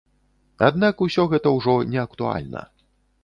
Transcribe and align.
Аднак 0.67 1.03
усё 1.07 1.25
гэта 1.35 1.53
ўжо 1.57 1.75
не 1.97 2.01
актуальна. 2.07 2.61